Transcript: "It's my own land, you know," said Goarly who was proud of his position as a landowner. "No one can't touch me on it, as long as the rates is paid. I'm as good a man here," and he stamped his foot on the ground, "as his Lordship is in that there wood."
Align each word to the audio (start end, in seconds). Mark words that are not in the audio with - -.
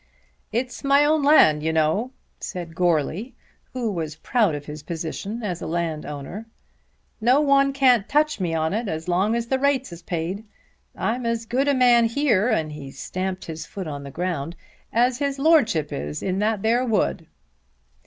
"It's 0.51 0.83
my 0.83 1.05
own 1.05 1.21
land, 1.21 1.61
you 1.61 1.71
know," 1.71 2.09
said 2.39 2.73
Goarly 2.73 3.35
who 3.73 3.91
was 3.91 4.15
proud 4.15 4.55
of 4.55 4.65
his 4.65 4.81
position 4.81 5.43
as 5.43 5.61
a 5.61 5.67
landowner. 5.67 6.47
"No 7.21 7.39
one 7.39 7.71
can't 7.71 8.09
touch 8.09 8.39
me 8.39 8.55
on 8.55 8.73
it, 8.73 8.87
as 8.87 9.07
long 9.07 9.35
as 9.35 9.45
the 9.45 9.59
rates 9.59 9.91
is 9.93 10.01
paid. 10.01 10.43
I'm 10.95 11.23
as 11.27 11.45
good 11.45 11.67
a 11.67 11.75
man 11.75 12.05
here," 12.05 12.47
and 12.49 12.71
he 12.71 12.89
stamped 12.89 13.45
his 13.45 13.67
foot 13.67 13.85
on 13.87 14.01
the 14.01 14.09
ground, 14.09 14.55
"as 14.91 15.19
his 15.19 15.37
Lordship 15.37 15.93
is 15.93 16.23
in 16.23 16.39
that 16.39 16.63
there 16.63 16.83
wood." 16.83 17.27